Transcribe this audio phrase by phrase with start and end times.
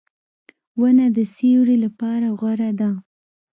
[0.79, 2.89] •ونه د سیوری لپاره غوره ده.